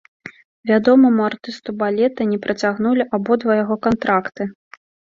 Вядомаму 0.71 1.21
артысту 1.31 1.69
балета 1.83 2.29
не 2.31 2.41
працягнулі 2.49 3.09
абодва 3.21 3.63
яго 3.63 3.75
кантракты. 3.89 4.53